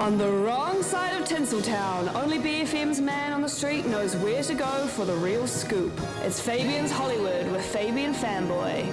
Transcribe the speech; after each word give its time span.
On 0.00 0.18
the 0.18 0.28
wrong 0.28 0.82
side 0.82 1.14
of 1.20 1.28
Tinseltown, 1.28 2.12
only 2.16 2.40
BFM's 2.40 3.00
man 3.00 3.32
on 3.32 3.42
the 3.42 3.48
street 3.48 3.86
knows 3.86 4.16
where 4.16 4.42
to 4.42 4.52
go 4.52 4.88
for 4.88 5.04
the 5.04 5.14
real 5.14 5.46
scoop. 5.46 5.92
It's 6.22 6.40
Fabian's 6.40 6.90
Hollywood 6.90 7.46
with 7.52 7.64
Fabian 7.64 8.12
Fanboy. 8.12 8.92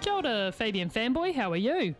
Kia 0.00 0.12
ora, 0.14 0.52
Fabian 0.52 0.88
Fanboy, 0.88 1.34
how 1.34 1.52
are 1.52 1.56
you? 1.56 1.94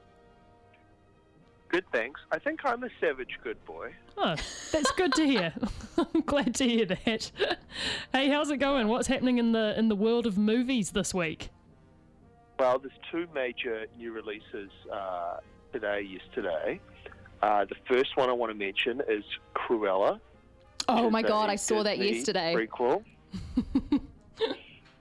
Good, 1.69 1.85
thanks. 1.93 2.19
I 2.33 2.39
think 2.39 2.61
I'm 2.65 2.83
a 2.85 2.89
savage 3.03 3.39
good 3.45 3.63
boy. 3.67 3.93
Oh, 4.17 4.35
that's 4.73 4.91
good 4.93 5.13
to 5.13 5.27
hear. 5.27 5.53
I'm 5.99 6.23
glad 6.23 6.55
to 6.55 6.67
hear 6.67 6.87
that. 6.87 7.31
hey, 8.15 8.31
how's 8.31 8.51
it 8.51 8.57
going? 8.57 8.89
What's 8.89 9.09
happening 9.09 9.37
in 9.37 9.53
the 9.53 9.79
in 9.79 9.89
the 9.89 9.95
world 9.95 10.27
of 10.27 10.39
movies 10.39 10.93
this 10.93 11.13
week? 11.13 11.51
Well, 12.59 12.79
there's 12.79 12.95
two 13.13 13.29
major 13.35 13.85
new 13.99 14.11
releases 14.11 14.71
uh, 14.91 15.37
today, 15.71 16.01
yesterday. 16.01 16.81
Uh, 17.43 17.65
the 17.65 17.77
first 17.89 18.17
one 18.17 18.29
I 18.29 18.33
want 18.33 18.53
to 18.53 18.59
mention 18.59 19.01
is 19.09 19.25
Cruella. 19.55 20.21
Oh 20.89 21.09
my 21.09 21.23
god, 21.23 21.49
I 21.49 21.57
saw 21.57 21.83
that 21.83 21.99
Disney 21.99 22.17
yesterday. 22.17 22.55
Prequel. 22.55 23.05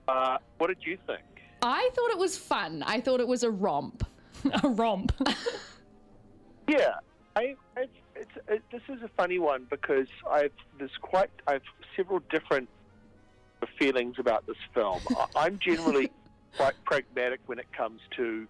uh, 0.07 0.37
what 0.57 0.67
did 0.67 0.77
you 0.81 0.97
think? 1.07 1.23
I 1.61 1.89
thought 1.93 2.11
it 2.11 2.17
was 2.17 2.37
fun. 2.37 2.83
I 2.85 3.01
thought 3.01 3.19
it 3.19 3.27
was 3.27 3.43
a 3.43 3.51
romp. 3.51 4.05
A 4.63 4.69
romp. 4.69 5.11
Yeah, 6.69 6.93
I, 7.35 7.55
it's, 7.77 7.91
it's, 8.15 8.31
it, 8.47 8.61
this 8.71 8.83
is 8.89 9.01
a 9.01 9.09
funny 9.17 9.39
one 9.39 9.65
because 9.71 10.07
I've 10.29 10.51
there's 10.77 10.95
quite 11.01 11.31
I've 11.47 11.63
several 11.95 12.19
different 12.29 12.69
feelings 13.79 14.17
about 14.19 14.45
this 14.45 14.57
film. 14.75 14.99
I, 15.17 15.25
I'm 15.35 15.57
generally 15.57 16.11
quite 16.55 16.75
pragmatic 16.85 17.39
when 17.47 17.57
it 17.57 17.65
comes 17.73 18.01
to 18.17 18.47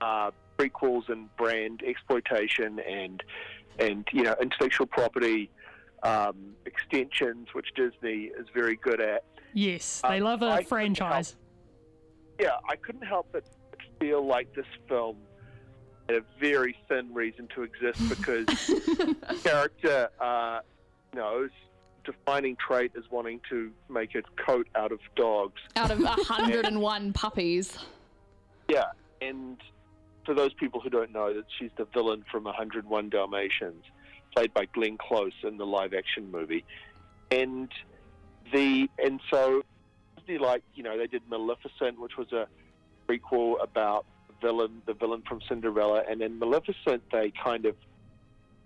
uh, 0.00 0.30
prequels 0.66 1.08
and 1.08 1.34
brand 1.36 1.82
exploitation 1.86 2.78
and 2.80 3.22
and 3.78 4.06
you 4.12 4.22
know 4.22 4.34
intellectual 4.40 4.86
property 4.86 5.50
um, 6.02 6.54
extensions, 6.66 7.48
which 7.52 7.68
Disney 7.74 8.30
is 8.38 8.46
very 8.54 8.76
good 8.76 9.00
at. 9.00 9.24
yes, 9.54 10.00
they 10.02 10.18
Um, 10.18 10.24
love 10.24 10.42
I 10.42 10.46
a 10.46 10.50
couldn't 10.56 10.68
franchise. 10.68 11.36
yeah, 12.40 12.50
I 12.68 12.76
couldn't 12.76 13.06
help 13.06 13.28
but 13.32 13.44
feel 14.00 14.24
like 14.26 14.52
this 14.54 14.66
film 14.88 15.16
had 16.08 16.18
a 16.18 16.24
very 16.40 16.76
thin 16.88 17.12
reason 17.12 17.48
to 17.54 17.62
exist 17.62 17.98
because 18.08 18.46
the 18.46 19.40
character, 19.42 20.08
uh, 20.20 20.60
you 21.12 21.18
know, 21.18 21.48
defining 22.04 22.56
trait 22.56 22.92
is 22.94 23.04
wanting 23.10 23.40
to 23.50 23.72
make 23.88 24.14
a 24.14 24.22
coat 24.40 24.68
out 24.76 24.92
of 24.92 25.00
dogs. 25.16 25.60
Out 25.74 25.90
of 25.90 25.98
101 26.00 27.12
puppies. 27.14 27.76
Yeah, 28.68 28.84
and 29.20 29.56
for 30.26 30.34
those 30.34 30.52
people 30.54 30.80
who 30.80 30.90
don't 30.90 31.12
know, 31.12 31.32
that 31.32 31.44
she's 31.58 31.70
the 31.78 31.86
villain 31.94 32.24
from 32.30 32.44
101 32.44 33.08
Dalmatians, 33.08 33.84
played 34.36 34.52
by 34.52 34.66
Glenn 34.74 34.98
Close 34.98 35.32
in 35.44 35.56
the 35.56 35.64
live-action 35.64 36.30
movie, 36.30 36.64
and 37.30 37.70
the 38.52 38.88
and 39.02 39.20
so 39.32 39.62
Disney, 40.18 40.38
like 40.38 40.62
you 40.74 40.82
know, 40.82 40.98
they 40.98 41.06
did 41.06 41.22
Maleficent, 41.30 41.98
which 41.98 42.12
was 42.18 42.30
a 42.32 42.46
prequel 43.10 43.54
about 43.62 44.04
the 44.28 44.34
villain, 44.46 44.82
the 44.86 44.94
villain 44.94 45.22
from 45.28 45.40
Cinderella, 45.48 46.02
and 46.08 46.20
in 46.20 46.38
Maleficent 46.38 47.02
they 47.12 47.32
kind 47.42 47.64
of 47.66 47.74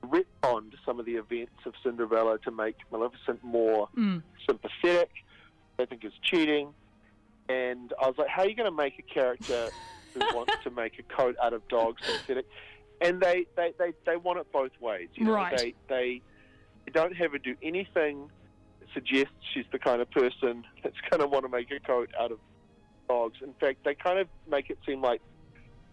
retconned 0.05 0.73
some 0.87 0.99
of 0.99 1.05
the 1.07 1.13
events 1.13 1.53
of 1.67 1.75
Cinderella 1.85 2.39
to 2.45 2.51
make 2.51 2.77
Maleficent 2.91 3.43
more 3.43 3.89
Mm. 3.97 4.23
sympathetic. 4.49 5.11
I 5.79 5.85
think 5.85 6.05
it's 6.05 6.17
cheating. 6.23 6.75
And 7.49 7.93
I 8.01 8.07
was 8.07 8.15
like, 8.17 8.29
how 8.29 8.43
are 8.43 8.49
you 8.49 8.55
going 8.55 8.71
to 8.71 8.77
make 8.77 8.95
a 8.99 9.03
character 9.15 9.71
who 10.15 10.21
wants 10.35 10.55
to 10.65 10.71
make 10.71 10.99
a 10.99 11.03
coat 11.03 11.37
out 11.43 11.53
of 11.53 11.67
dogs 11.69 12.03
sympathetic? 12.05 12.47
And 13.01 13.21
they, 13.21 13.47
they, 13.57 13.73
they, 13.79 13.93
they 14.05 14.17
want 14.17 14.39
it 14.39 14.53
both 14.53 14.73
ways. 14.81 15.09
You 15.15 15.27
know? 15.27 15.35
Right. 15.35 15.57
They, 15.57 15.75
they, 15.89 16.23
they 16.87 16.93
don't 16.93 17.15
have 17.17 17.33
her 17.33 17.39
do 17.39 17.57
anything 17.63 18.29
that 18.81 18.89
suggests 18.93 19.35
she's 19.55 19.65
the 19.73 19.79
kind 19.79 20.01
of 20.03 20.11
person 20.11 20.65
that's 20.83 20.97
going 21.11 21.21
to 21.21 21.27
want 21.27 21.45
to 21.45 21.51
make 21.51 21.71
a 21.71 21.81
coat 21.81 22.11
out 22.19 22.33
of 22.33 22.39
dogs. 23.09 23.39
In 23.43 23.55
fact, 23.55 23.85
they 23.85 23.95
kind 23.95 24.19
of 24.19 24.29
make 24.51 24.71
it 24.71 24.79
seem 24.87 25.01
like 25.01 25.21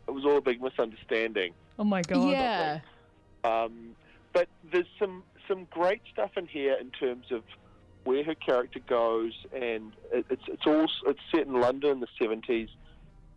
it 0.08 0.12
was 0.12 0.26
all 0.26 0.38
a 0.38 0.42
big 0.42 0.62
misunderstanding. 0.62 1.54
Oh 1.80 1.84
my 1.84 2.02
god. 2.02 2.30
yeah. 2.30 2.80
Um, 3.44 3.96
but 4.34 4.48
there's 4.72 4.88
some 5.00 5.24
some 5.48 5.68
great 5.70 6.02
stuff 6.12 6.32
in 6.38 6.46
here 6.48 6.76
in 6.80 6.92
terms 6.92 7.32
of 7.32 7.44
where 8.04 8.24
her 8.24 8.36
character 8.36 8.80
goes, 8.88 9.34
and 9.54 9.94
it, 10.12 10.26
it's 10.30 10.44
it's 10.48 10.66
all 10.66 10.88
it's 11.06 11.20
set 11.32 11.48
in 11.48 11.60
London 11.60 11.92
in 11.92 12.00
the 12.00 12.08
70s. 12.20 12.70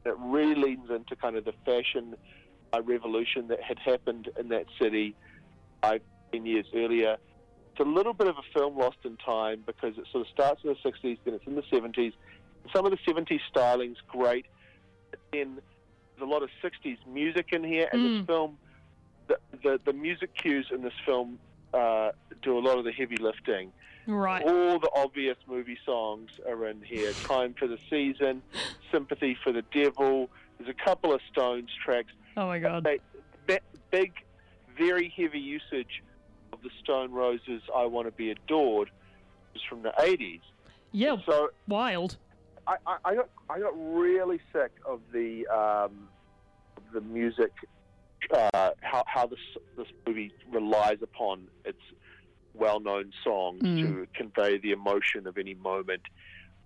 It 0.05 0.15
really 0.19 0.55
leans 0.55 0.91
into 0.91 1.17
kind 1.17 1.37
of 1.37 1.45
the 1.45 1.53
fashion 1.65 2.15
uh, 2.73 2.83
revolution 2.83 3.49
that 3.49 3.59
had 3.63 3.79
happened 3.85 4.29
in 4.39 4.49
that 4.49 4.65
city 4.81 5.15
five, 5.83 6.01
ten 6.33 6.47
years 6.47 6.67
earlier. 6.75 7.17
It's 7.73 7.81
a 7.81 7.89
little 7.89 8.15
bit 8.15 8.29
of 8.29 8.37
a 8.37 8.59
film 8.59 8.79
lost 8.79 8.99
in 9.05 9.17
time 9.19 9.63
because 9.67 9.97
it 9.99 10.05
sort 10.11 10.23
of 10.27 10.29
starts 10.33 10.63
in 10.65 10.71
the 10.71 10.91
60s, 10.91 11.19
then 11.25 11.35
it's 11.35 11.47
in 11.47 11.55
the 11.55 11.63
70s. 11.63 12.13
Some 12.75 12.85
of 12.85 12.93
the 12.93 12.99
70s 13.11 13.41
styling's 13.49 13.99
great, 14.09 14.47
but 15.11 15.21
then 15.33 15.59
there's 16.17 16.29
a 16.29 16.31
lot 16.31 16.43
of 16.43 16.51
60s 16.63 16.99
music 17.07 17.47
in 17.53 17.65
here, 17.65 17.89
and 17.93 18.03
Mm. 18.03 18.19
this 18.19 18.27
film 18.27 18.59
the, 19.29 19.37
the 19.63 19.81
the 19.87 19.93
music 19.93 20.35
cues 20.35 20.67
in 20.75 20.83
this 20.83 20.93
film 21.07 21.39
uh, 21.73 22.11
do 22.43 22.59
a 22.59 22.61
lot 22.61 22.79
of 22.79 22.85
the 22.85 22.93
heavy 22.93 23.17
lifting. 23.17 23.73
Right. 24.07 24.45
All 24.45 24.79
the 24.79 24.91
obvious 24.95 25.37
movie 25.47 25.79
songs 25.85 26.31
are 26.49 26.67
in 26.67 26.83
here. 26.83 27.13
Time 27.25 27.55
for 27.59 27.67
the 27.67 27.79
Season, 27.89 28.43
Sympathy 28.91 29.37
for 29.43 29.53
the 29.53 29.63
Devil. 29.73 30.31
There's 30.59 30.71
a 30.71 30.85
couple 30.85 31.13
of 31.13 31.21
Stones 31.33 31.71
tracks. 31.85 32.13
Oh 32.37 32.47
my 32.47 32.59
god. 32.59 32.85
They, 32.85 32.99
bi- 33.47 33.61
big, 33.91 34.13
very 34.77 35.13
heavy 35.17 35.41
usage 35.41 36.03
of 36.53 36.63
the 36.63 36.71
Stone 36.83 37.13
Roses. 37.13 37.63
I 37.75 37.85
Want 37.87 38.07
to 38.07 38.13
Be 38.13 38.31
Adored, 38.31 38.91
is 39.55 39.63
from 39.69 39.83
the 39.83 39.93
80s. 39.99 40.41
Yeah. 40.93 41.17
So 41.27 41.51
Wild. 41.69 42.17
I, 42.67 42.77
I, 42.87 42.97
I 43.05 43.15
got 43.15 43.29
I 43.49 43.59
got 43.59 43.73
really 43.77 44.41
sick 44.53 44.73
of 44.85 45.01
the 45.13 45.47
um, 45.49 46.09
the 46.93 47.01
music, 47.01 47.53
uh, 48.33 48.71
how 48.81 49.05
how 49.07 49.27
this 49.27 49.39
this 49.77 49.87
movie 50.07 50.33
relies 50.51 50.99
upon 51.03 51.49
its 51.65 51.81
well-known 52.55 53.13
songs 53.25 53.63
Mm. 53.63 53.81
to 53.83 54.07
convey 54.15 54.59
the 54.59 54.73
emotion 54.73 55.27
of 55.27 55.39
any 55.39 55.55
moment. 55.55 56.03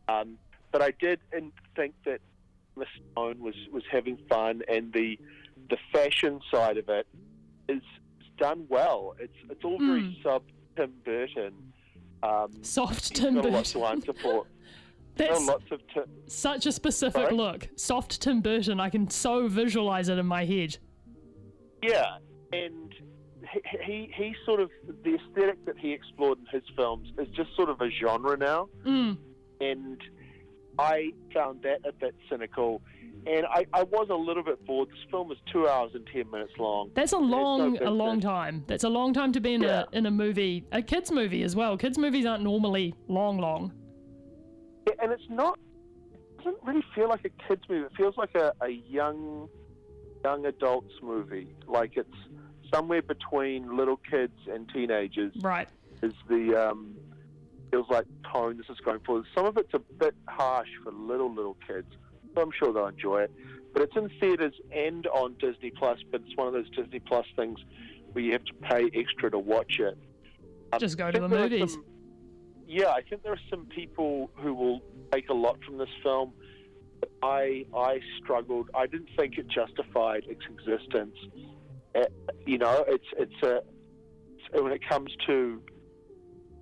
Um, 0.08 0.38
but 0.72 0.82
I 0.82 0.90
did 0.92 1.20
think 1.76 1.94
that 2.04 2.20
Miss 2.76 2.88
Stone 3.12 3.38
was 3.40 3.54
was 3.72 3.84
having 3.90 4.16
fun, 4.28 4.62
and 4.68 4.92
the 4.92 5.18
the 5.70 5.78
fashion 5.92 6.40
side 6.52 6.76
of 6.76 6.88
it 6.88 7.06
is, 7.68 7.82
done 8.36 8.66
well. 8.68 9.14
It's 9.20 9.36
it's 9.48 9.64
all 9.64 9.78
very 9.78 10.02
Mm. 10.02 10.22
sub 10.22 10.42
Tim 10.76 10.92
Burton. 11.04 11.72
Um, 12.22 12.50
Soft 12.64 13.14
Tim 13.14 13.34
Burton. 13.40 13.62
to 13.62 13.84
answer 13.84 14.12
for. 14.14 14.46
There 15.16 15.28
That's 15.28 15.46
lots 15.46 15.70
of 15.70 15.80
Tim, 15.94 16.06
such 16.26 16.66
a 16.66 16.72
specific 16.72 17.22
Sorry? 17.26 17.36
look. 17.36 17.68
Soft 17.76 18.20
Tim 18.20 18.40
Burton. 18.40 18.80
I 18.80 18.90
can 18.90 19.08
so 19.08 19.46
visualize 19.46 20.08
it 20.08 20.18
in 20.18 20.26
my 20.26 20.44
head. 20.44 20.76
Yeah, 21.84 22.16
and 22.52 22.92
he, 23.84 24.10
he 24.16 24.34
sort 24.46 24.60
of 24.60 24.70
the 25.04 25.14
aesthetic 25.16 25.64
that 25.66 25.78
he 25.78 25.92
explored 25.92 26.38
in 26.38 26.46
his 26.60 26.68
films 26.76 27.08
is 27.18 27.28
just 27.34 27.54
sort 27.56 27.68
of 27.70 27.80
a 27.80 27.88
genre 27.90 28.36
now, 28.36 28.68
Mm. 28.84 29.16
and 29.60 30.00
I 30.78 31.10
found 31.32 31.62
that 31.62 31.80
a 31.88 31.92
bit 31.92 32.14
cynical, 32.28 32.82
and 33.26 33.46
I, 33.46 33.64
I 33.72 33.84
was 33.84 34.08
a 34.10 34.14
little 34.14 34.42
bit 34.42 34.64
bored. 34.66 34.88
This 34.90 34.98
film 35.10 35.30
is 35.32 35.38
two 35.52 35.68
hours 35.68 35.92
and 35.94 36.04
ten 36.12 36.30
minutes 36.30 36.52
long. 36.58 36.90
That's 36.94 37.12
a 37.12 37.20
no 37.20 37.22
long, 37.26 37.78
a 37.78 37.90
long 37.90 38.20
time. 38.20 38.64
That's 38.66 38.84
a 38.84 38.88
long 38.88 39.12
time 39.14 39.32
to 39.32 39.40
be 39.40 39.54
in 39.54 39.62
Yeah. 39.62 39.84
a 39.92 39.96
in 39.96 40.06
a 40.06 40.10
movie, 40.10 40.64
a 40.72 40.82
kids 40.82 41.10
movie 41.12 41.42
as 41.44 41.54
well. 41.54 41.76
Kids 41.76 41.96
movies 41.98 42.26
aren't 42.26 42.42
normally 42.42 42.94
long, 43.08 43.38
long. 43.38 43.72
and 45.02 45.12
it's 45.12 45.28
not. 45.30 45.58
It 46.12 46.44
doesn't 46.44 46.62
really 46.64 46.84
feel 46.94 47.08
like 47.08 47.24
a 47.24 47.30
kids 47.48 47.62
movie. 47.68 47.86
It 47.86 47.92
feels 47.96 48.16
like 48.16 48.34
a, 48.34 48.52
a 48.60 48.68
young 48.68 49.48
young 50.24 50.44
adults 50.46 50.92
movie. 51.02 51.54
Like 51.66 51.92
it's 51.96 52.08
somewhere 52.74 53.02
between 53.02 53.76
little 53.76 53.96
kids 53.96 54.34
and 54.50 54.68
teenagers. 54.72 55.32
Right. 55.40 55.68
is 56.02 56.12
the 56.28 56.70
um, 56.70 56.94
feels 57.70 57.86
like 57.88 58.06
tone 58.32 58.56
this 58.56 58.66
is 58.68 58.78
going 58.84 59.00
for. 59.06 59.22
Some 59.34 59.46
of 59.46 59.56
it's 59.56 59.74
a 59.74 59.78
bit 59.78 60.14
harsh 60.28 60.68
for 60.82 60.92
little 60.92 61.32
little 61.32 61.56
kids, 61.66 61.86
but 62.34 62.42
I'm 62.42 62.50
sure 62.58 62.72
they'll 62.72 62.86
enjoy 62.88 63.22
it. 63.22 63.32
But 63.72 63.82
it's 63.82 63.96
in 63.96 64.08
theaters 64.20 64.54
and 64.74 65.06
on 65.08 65.34
Disney 65.40 65.70
Plus. 65.70 65.98
But 66.10 66.22
it's 66.26 66.36
one 66.36 66.46
of 66.48 66.52
those 66.52 66.70
Disney 66.70 67.00
Plus 67.00 67.26
things 67.36 67.58
where 68.12 68.24
you 68.24 68.32
have 68.32 68.44
to 68.44 68.54
pay 68.54 68.90
extra 68.94 69.30
to 69.30 69.38
watch 69.38 69.78
it. 69.80 69.96
Um, 70.72 70.78
Just 70.80 70.96
go 70.98 71.10
to 71.10 71.20
the 71.20 71.28
movies. 71.28 71.72
some- 71.74 71.84
yeah, 72.66 72.88
I 72.90 73.02
think 73.02 73.22
there 73.22 73.32
are 73.32 73.46
some 73.50 73.66
people 73.66 74.30
who 74.36 74.54
will 74.54 74.80
take 75.12 75.28
a 75.28 75.34
lot 75.34 75.58
from 75.64 75.76
this 75.78 75.88
film. 76.02 76.32
I 77.22 77.66
I 77.76 78.00
struggled. 78.22 78.70
I 78.74 78.86
didn't 78.86 79.10
think 79.18 79.36
it 79.38 79.46
justified 79.48 80.24
its 80.26 80.40
existence. 80.48 81.14
Uh, 81.94 82.04
you 82.46 82.58
know, 82.58 82.84
it's 82.88 83.04
it's 83.18 83.42
a 83.42 83.56
it's, 84.52 84.62
when 84.62 84.72
it 84.72 84.80
comes 84.88 85.10
to 85.26 85.60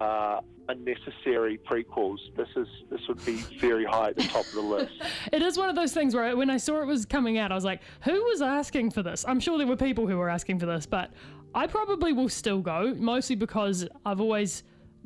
uh, 0.01 0.41
unnecessary 0.69 1.59
prequels, 1.71 2.19
this 2.37 2.49
is 2.57 2.67
this 2.91 3.01
would 3.09 3.25
be 3.25 3.37
very 3.61 3.85
high 3.85 4.09
at 4.09 4.17
the 4.17 4.25
top 4.25 4.45
of 4.47 4.53
the 4.53 4.61
list. 4.61 4.93
It 5.33 5.41
is 5.43 5.57
one 5.57 5.69
of 5.71 5.77
those 5.77 5.93
things 5.95 6.15
where 6.15 6.37
when 6.37 6.51
I 6.51 6.57
saw 6.59 6.81
it 6.83 6.87
was 6.87 7.07
coming 7.07 7.39
out, 7.39 7.51
I 7.53 7.55
was 7.55 7.65
like, 7.65 7.81
who 8.03 8.13
was 8.25 8.43
asking 8.43 8.91
for 8.91 9.03
this? 9.03 9.25
I'm 9.27 9.41
sure 9.41 9.57
there 9.59 9.67
were 9.67 9.77
people 9.77 10.07
who 10.07 10.19
were 10.19 10.29
asking 10.29 10.59
for 10.59 10.67
this, 10.67 10.85
but 10.87 11.13
I 11.55 11.67
probably 11.67 12.13
will 12.13 12.29
still 12.29 12.61
go, 12.61 12.95
mostly 12.97 13.37
because 13.37 13.87
I've 14.05 14.21
always 14.21 14.63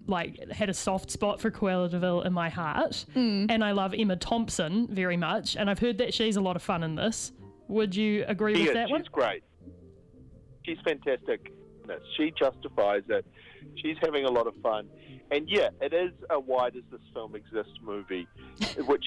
like 0.08 0.50
had 0.52 0.68
a 0.70 0.74
soft 0.74 1.10
spot 1.10 1.40
for 1.40 1.50
Cruella 1.50 1.90
de 1.90 1.98
Vil 1.98 2.22
in 2.22 2.32
my 2.32 2.48
heart, 2.48 3.04
and 3.14 3.64
I 3.64 3.72
love 3.72 3.94
Emma 3.96 4.16
Thompson 4.16 4.86
very 4.88 5.16
much, 5.16 5.56
and 5.56 5.68
I've 5.68 5.78
heard 5.80 5.98
that 5.98 6.14
she's 6.14 6.36
a 6.36 6.40
lot 6.40 6.56
of 6.56 6.62
fun 6.62 6.82
in 6.82 6.94
this. 6.94 7.32
Would 7.68 7.94
you 7.96 8.24
agree 8.28 8.54
She 8.54 8.60
with 8.62 8.68
is. 8.70 8.74
that 8.74 8.86
She's 8.88 8.92
one? 8.92 9.04
great. 9.12 9.42
She's 10.66 10.78
fantastic. 10.84 11.52
She 12.16 12.32
justifies 12.36 13.04
it. 13.08 13.24
She's 13.76 13.96
having 14.02 14.24
a 14.24 14.30
lot 14.30 14.46
of 14.46 14.54
fun. 14.62 14.88
And 15.30 15.48
yeah, 15.48 15.70
it 15.80 15.92
is 15.92 16.12
a 16.30 16.38
why 16.38 16.70
does 16.70 16.82
this 16.90 17.00
film 17.14 17.36
exist 17.36 17.70
movie, 17.82 18.26
which 18.86 19.04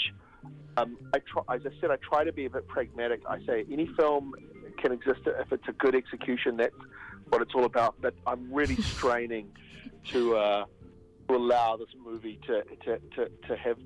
um, 0.77 0.97
I 1.13 1.19
try, 1.19 1.43
as 1.55 1.61
I 1.65 1.81
said, 1.81 1.91
I 1.91 1.97
try 1.97 2.23
to 2.23 2.31
be 2.31 2.45
a 2.45 2.49
bit 2.49 2.67
pragmatic. 2.67 3.21
I 3.27 3.39
say 3.45 3.65
any 3.71 3.89
film 3.97 4.33
can 4.77 4.91
exist 4.93 5.21
if 5.25 5.51
it's 5.51 5.67
a 5.67 5.73
good 5.73 5.95
execution. 5.95 6.57
That's 6.57 6.73
what 7.29 7.41
it's 7.41 7.53
all 7.53 7.65
about. 7.65 7.95
But 8.01 8.13
I'm 8.25 8.51
really 8.53 8.75
straining 8.81 9.51
to 10.11 10.37
uh, 10.37 10.65
to 11.27 11.35
allow 11.35 11.75
this 11.77 11.89
movie 12.01 12.39
to 12.47 12.63
to, 12.85 12.99
to, 13.15 13.31
to 13.47 13.57
have 13.57 13.77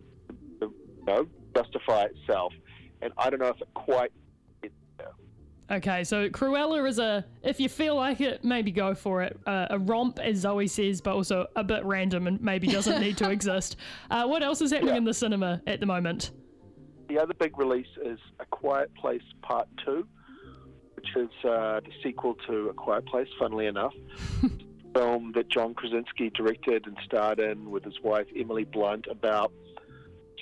you 0.61 0.73
know 1.05 1.27
justify 1.55 2.03
itself. 2.03 2.53
And 3.01 3.11
I 3.17 3.29
don't 3.29 3.39
know 3.39 3.47
if 3.47 3.61
it 3.61 3.67
quite. 3.73 4.11
Okay, 5.71 6.03
so 6.03 6.29
Cruella 6.29 6.87
is 6.87 6.99
a, 6.99 7.25
if 7.41 7.59
you 7.59 7.69
feel 7.69 7.95
like 7.95 8.19
it, 8.21 8.43
maybe 8.43 8.71
go 8.71 8.93
for 8.93 9.23
it. 9.23 9.39
Uh, 9.47 9.67
a 9.69 9.79
romp, 9.79 10.19
as 10.19 10.37
Zoe 10.39 10.67
says, 10.67 11.01
but 11.01 11.13
also 11.15 11.47
a 11.55 11.63
bit 11.63 11.83
random 11.85 12.27
and 12.27 12.41
maybe 12.41 12.67
doesn't 12.67 12.99
need 12.99 13.17
to 13.17 13.29
exist. 13.31 13.77
Uh, 14.11 14.25
what 14.25 14.43
else 14.43 14.61
is 14.61 14.71
happening 14.71 14.93
Yeah. 14.93 14.97
in 14.97 15.03
the 15.05 15.13
cinema 15.13 15.61
at 15.65 15.79
the 15.79 15.85
moment? 15.85 16.31
The 17.07 17.17
other 17.19 17.33
big 17.33 17.57
release 17.57 17.87
is 18.03 18.19
A 18.39 18.45
Quiet 18.45 18.93
Place 18.95 19.21
Part 19.41 19.67
2, 19.85 20.05
which 20.95 21.07
is 21.15 21.29
uh, 21.45 21.79
the 21.79 21.91
sequel 22.03 22.35
to 22.47 22.69
A 22.69 22.73
Quiet 22.73 23.05
Place, 23.05 23.27
funnily 23.39 23.65
enough. 23.67 23.93
film 24.93 25.31
that 25.33 25.49
John 25.49 25.73
Krasinski 25.73 26.29
directed 26.29 26.85
and 26.85 26.95
starred 27.03 27.39
in 27.39 27.71
with 27.71 27.83
his 27.83 27.99
wife 28.03 28.27
Emily 28.37 28.63
Blunt 28.63 29.07
about 29.09 29.51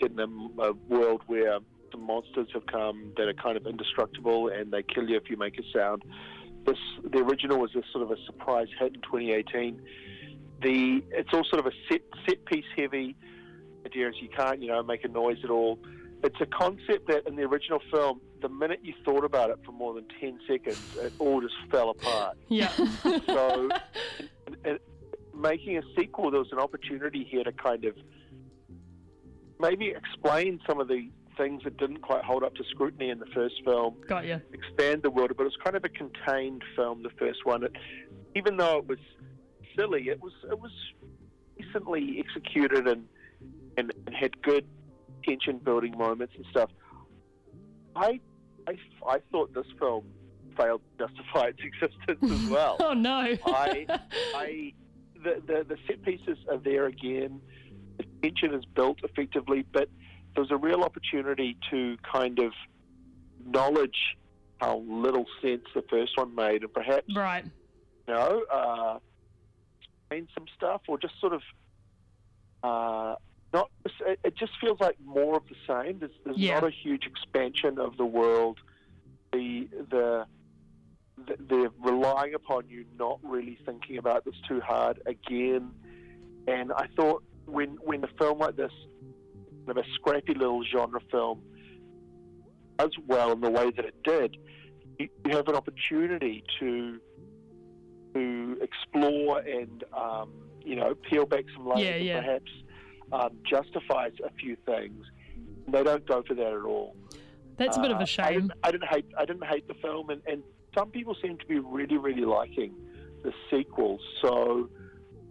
in 0.01 0.19
a, 0.19 0.23
a 0.61 0.73
world 0.89 1.21
where 1.27 1.59
some 1.91 2.05
monsters 2.05 2.47
have 2.53 2.65
come 2.65 3.13
that 3.17 3.27
are 3.27 3.33
kind 3.33 3.57
of 3.57 3.65
indestructible 3.67 4.49
and 4.49 4.71
they 4.71 4.83
kill 4.83 5.07
you 5.07 5.17
if 5.17 5.29
you 5.29 5.37
make 5.37 5.57
a 5.59 5.63
sound. 5.77 6.03
This 6.65 6.77
the 7.03 7.19
original 7.19 7.59
was 7.59 7.75
a 7.75 7.81
sort 7.91 8.03
of 8.03 8.11
a 8.11 8.25
surprise 8.25 8.67
hit 8.79 8.95
in 8.95 9.01
2018. 9.01 9.81
The 10.61 11.03
it's 11.11 11.29
all 11.33 11.43
sort 11.43 11.59
of 11.59 11.65
a 11.65 11.75
set 11.89 12.01
set 12.27 12.45
piece 12.45 12.65
heavy 12.77 13.15
idea 13.85 14.09
is 14.09 14.15
you 14.21 14.29
can't 14.29 14.61
you 14.61 14.67
know 14.67 14.83
make 14.83 15.03
a 15.03 15.07
noise 15.07 15.39
at 15.43 15.49
all. 15.49 15.79
It's 16.23 16.39
a 16.39 16.45
concept 16.45 17.07
that 17.07 17.25
in 17.25 17.35
the 17.35 17.43
original 17.43 17.79
film, 17.91 18.21
the 18.41 18.49
minute 18.49 18.81
you 18.83 18.93
thought 19.03 19.23
about 19.23 19.49
it 19.49 19.57
for 19.65 19.71
more 19.71 19.95
than 19.95 20.05
10 20.19 20.39
seconds, 20.47 20.79
it 20.97 21.13
all 21.17 21.41
just 21.41 21.55
fell 21.71 21.89
apart. 21.89 22.37
Yeah. 22.47 22.71
So, 23.25 23.69
and, 24.45 24.57
and 24.63 24.79
making 25.33 25.77
a 25.77 25.81
sequel, 25.97 26.29
there 26.29 26.39
was 26.39 26.51
an 26.51 26.59
opportunity 26.59 27.23
here 27.23 27.43
to 27.43 27.51
kind 27.51 27.85
of 27.85 27.95
maybe 29.59 29.89
explain 29.89 30.59
some 30.67 30.79
of 30.79 30.87
the 30.87 31.09
things 31.37 31.63
that 31.63 31.77
didn't 31.77 32.01
quite 32.01 32.23
hold 32.23 32.43
up 32.43 32.55
to 32.55 32.63
scrutiny 32.71 33.09
in 33.09 33.19
the 33.19 33.25
first 33.27 33.55
film, 33.63 33.95
Got 34.07 34.25
you. 34.25 34.41
expand 34.53 35.03
the 35.03 35.09
world, 35.11 35.31
but 35.35 35.43
it 35.43 35.45
was 35.45 35.57
kind 35.63 35.75
of 35.75 35.83
a 35.85 35.89
contained 35.89 36.63
film. 36.75 37.03
The 37.03 37.09
first 37.17 37.45
one, 37.45 37.63
it, 37.63 37.71
even 38.35 38.57
though 38.57 38.77
it 38.79 38.87
was 38.87 38.99
silly, 39.77 40.09
it 40.09 40.21
was 40.21 40.33
it 40.49 40.59
was 40.59 40.71
decently 41.57 42.23
executed 42.25 42.87
and 42.87 43.05
and, 43.77 43.93
and 44.05 44.15
had 44.15 44.41
good 44.41 44.65
tension 45.25 45.57
building 45.59 45.97
moments 45.97 46.33
and 46.35 46.45
stuff. 46.51 46.69
I, 47.95 48.19
I 48.67 48.77
I 49.07 49.19
thought 49.31 49.53
this 49.53 49.65
film 49.79 50.05
failed 50.57 50.81
to 50.97 51.07
justify 51.07 51.47
its 51.47 51.59
existence 51.63 52.31
as 52.43 52.49
well. 52.49 52.77
Oh, 52.79 52.93
no. 52.93 53.35
I, 53.45 53.85
I, 54.35 54.73
the, 55.23 55.41
the 55.45 55.65
the 55.69 55.77
set 55.87 56.03
pieces 56.03 56.37
are 56.49 56.57
there 56.57 56.85
again. 56.87 57.39
The 57.97 58.05
tension 58.21 58.53
is 58.53 58.65
built 58.65 58.99
effectively, 59.03 59.65
but 59.71 59.87
there 60.33 60.43
was 60.43 60.51
a 60.51 60.57
real 60.57 60.83
opportunity 60.83 61.57
to 61.69 61.97
kind 62.09 62.39
of 62.39 62.53
acknowledge 63.41 64.17
how 64.59 64.77
little 64.87 65.25
sense 65.41 65.63
the 65.73 65.81
first 65.89 66.17
one 66.17 66.33
made, 66.35 66.63
and 66.63 66.73
perhaps 66.73 67.13
right. 67.15 67.43
you 68.07 68.13
know, 68.13 68.43
uh, 68.51 68.99
explain 69.81 70.27
some 70.33 70.45
stuff, 70.55 70.81
or 70.87 70.97
just 70.97 71.19
sort 71.19 71.33
of 71.33 71.41
uh, 72.63 73.15
not. 73.53 73.69
It, 74.05 74.19
it 74.23 74.35
just 74.37 74.53
feels 74.61 74.79
like 74.79 74.97
more 75.03 75.35
of 75.37 75.43
the 75.49 75.55
same. 75.67 75.99
There's, 75.99 76.11
there's 76.23 76.37
Yeah. 76.37 76.55
not 76.55 76.65
a 76.65 76.69
huge 76.71 77.05
expansion 77.05 77.79
of 77.79 77.97
the 77.97 78.05
world. 78.05 78.59
The 79.33 79.67
the 79.89 80.25
they're 81.39 81.69
relying 81.79 82.33
upon 82.33 82.67
you 82.69 82.85
not 82.97 83.19
really 83.23 83.57
thinking 83.65 83.97
about 83.97 84.25
this 84.25 84.35
too 84.47 84.59
hard 84.61 85.01
again. 85.05 85.71
And 86.47 86.71
I 86.71 86.87
thought 86.95 87.23
when 87.45 87.69
when 87.83 88.03
a 88.03 88.07
film 88.19 88.39
like 88.39 88.55
this, 88.55 88.71
of 89.67 89.77
a 89.77 89.83
scrappy 89.95 90.33
little 90.33 90.63
genre 90.63 90.99
film, 91.11 91.41
does 92.79 92.91
well 93.07 93.31
in 93.31 93.41
the 93.41 93.49
way 93.49 93.71
that 93.71 93.85
it 93.85 93.95
did, 94.03 94.37
you, 94.99 95.07
you 95.25 95.35
have 95.35 95.47
an 95.47 95.55
opportunity 95.55 96.43
to 96.59 96.99
to 98.13 98.57
explore 98.61 99.39
and 99.39 99.83
um, 99.97 100.29
you 100.65 100.75
know 100.75 100.93
peel 101.09 101.25
back 101.25 101.45
some 101.55 101.65
layers 101.67 101.81
Yeah, 101.81 101.95
yeah. 101.95 102.17
and 102.17 102.25
perhaps 102.25 102.51
um, 103.13 103.29
justifies 103.49 104.11
a 104.25 104.29
few 104.31 104.57
things. 104.65 105.05
They 105.67 105.83
don't 105.83 106.05
go 106.05 106.23
for 106.27 106.33
that 106.33 106.53
at 106.53 106.63
all. 106.65 106.95
That's 107.57 107.77
a 107.77 107.81
bit 107.81 107.91
of 107.91 107.97
a 107.97 108.01
I 108.01 108.05
shame. 108.05 108.33
didn't, 108.33 108.51
I 108.63 108.71
didn't 108.71 108.87
hate. 108.89 109.05
I 109.17 109.25
didn't 109.25 109.45
hate 109.45 109.67
the 109.67 109.75
film, 109.75 110.09
and, 110.09 110.21
and 110.27 110.43
some 110.75 110.89
people 110.89 111.15
seem 111.21 111.37
to 111.37 111.45
be 111.45 111.59
really, 111.59 111.97
really 111.97 112.25
liking 112.25 112.73
the 113.23 113.31
sequel. 113.51 113.99
So 114.21 114.69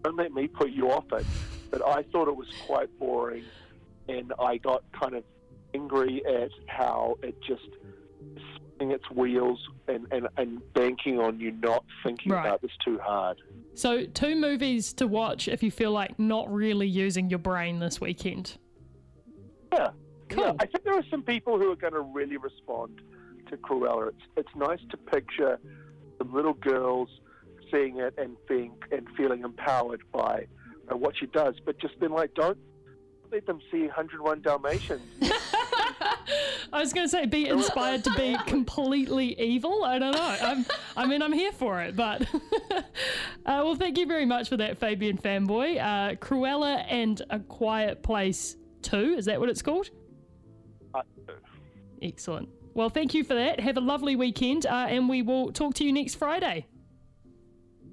don't 0.05 0.17
let 0.17 0.33
me 0.33 0.47
put 0.47 0.71
you 0.71 0.91
off 0.93 1.07
it. 1.13 1.27
But 1.71 1.87
I 1.87 2.03
thought 2.05 2.29
it 2.29 2.37
was 2.37 2.49
quite 2.67 2.97
boring, 2.99 3.45
and 4.11 4.33
I 4.39 4.57
got 4.59 4.83
kind 4.93 5.15
of 5.15 5.25
angry 5.75 6.23
at 6.27 6.51
how 6.67 7.17
it 7.23 7.37
just 7.47 7.63
spinning 8.75 8.93
its 8.93 9.09
wheels 9.11 9.59
and, 9.89 10.07
and, 10.11 10.27
and 10.37 10.61
banking 10.75 11.19
on 11.19 11.39
you 11.39 11.53
not 11.53 11.85
thinking 12.05 12.33
Right. 12.33 12.41
about 12.47 12.61
this 12.63 12.71
too 12.85 12.99
hard. 12.99 13.39
So, 13.75 14.05
two 14.07 14.35
movies 14.35 14.93
to 14.95 15.07
watch 15.07 15.49
if 15.49 15.63
you 15.63 15.71
feel 15.71 15.93
like 15.93 16.19
not 16.19 16.53
really 16.53 16.89
using 16.89 17.31
your 17.31 17.39
brain 17.39 17.79
this 17.79 18.01
weekend. 18.01 18.59
Yeah. 19.73 19.91
Cool. 20.29 20.45
Yeah, 20.45 20.53
I 20.61 20.67
think 20.67 20.85
there 20.85 20.95
are 20.97 21.05
some 21.11 21.23
people 21.23 21.59
who 21.59 21.71
are 21.73 21.77
going 21.77 21.93
to 21.93 22.01
really 22.01 22.37
respond 22.37 23.01
to 23.49 23.57
Cruella. 23.57 24.09
It's 24.09 24.23
it's 24.37 24.57
nice 24.57 24.79
to 24.91 24.97
picture 24.97 25.59
the 26.19 26.25
little 26.25 26.53
girls 26.55 27.09
seeing 27.73 27.99
it 27.99 28.15
and 28.17 28.37
being 28.49 28.73
and 28.93 29.09
feeling 29.17 29.43
empowered 29.43 30.03
by 30.13 30.47
uh, 30.93 30.97
what 30.97 31.17
she 31.19 31.27
does, 31.27 31.55
but 31.65 31.81
just 31.81 31.95
then 32.01 32.11
like 32.13 32.33
don't 32.35 32.59
let 33.31 33.47
them 33.47 33.61
see 33.71 33.83
101 33.83 34.43
Dalmatians. 34.43 35.03
I 36.73 36.81
was 36.81 36.93
going 36.93 37.07
to 37.07 37.09
say, 37.09 37.27
be 37.27 37.49
inspired 37.49 38.05
to 38.05 38.13
be 38.15 38.37
completely 38.47 39.39
evil. 39.41 39.85
I 39.85 39.99
don't 39.99 40.13
know. 40.13 40.37
I'm, 40.41 40.67
I 40.97 41.07
mean, 41.07 41.23
I'm 41.23 41.33
here 41.33 41.53
for 41.53 41.81
it. 41.81 41.97
But 41.97 42.23
uh, 42.73 42.83
well, 43.45 43.75
thank 43.75 43.99
you 43.99 44.07
very 44.07 44.27
much 44.27 44.49
for 44.49 44.57
that, 44.59 44.79
Fabian 44.79 45.19
fanboy. 45.19 45.79
Uh, 45.79 46.15
Cruella 46.17 46.85
and 46.89 47.21
A 47.31 47.41
Quiet 47.41 48.03
Place 48.03 48.57
Two. 48.83 49.15
Is 49.17 49.25
that 49.27 49.41
what 49.41 49.49
it's 49.49 49.63
called? 49.63 49.91
Uh, 50.95 51.03
Excellent. 52.03 52.49
Well, 52.75 52.89
thank 52.89 53.15
you 53.15 53.25
for 53.25 53.35
that. 53.35 53.61
Have 53.61 53.77
a 53.77 53.81
lovely 53.81 54.17
weekend, 54.17 54.65
uh, 54.67 54.87
and 54.89 55.09
we 55.09 55.23
will 55.23 55.53
talk 55.53 55.75
to 55.75 55.85
you 55.85 55.93
next 55.93 56.15
Friday. 56.15 56.67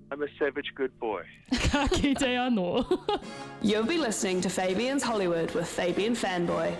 I'm 0.09 0.23
a 0.23 0.27
savage 0.39 0.73
good 0.75 0.97
boy. 0.99 1.23
Ka 1.53 1.87
kite 1.87 2.19
anō. 2.19 3.21
You'll 3.61 3.83
be 3.83 3.97
listening 3.97 4.41
to 4.41 4.49
Fabian's 4.49 5.03
Hollywood 5.03 5.51
with 5.51 5.67
Fabian 5.67 6.15
Fanboy. 6.15 6.73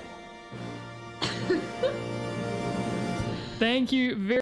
Thank 3.60 3.92
you 3.92 4.16
very 4.16 4.36